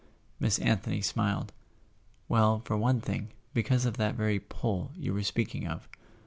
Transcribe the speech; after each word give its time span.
Miss 0.39 0.57
Anthony 0.57 0.99
smiled. 1.03 1.53
"Well, 2.27 2.61
for 2.65 2.75
one 2.75 3.01
thing, 3.01 3.33
because 3.53 3.85
of 3.85 3.97
that 3.97 4.15
very 4.15 4.39
'pull' 4.39 4.89
you 4.95 5.13
were 5.13 5.21
speaking 5.21 5.67
of." 5.67 5.87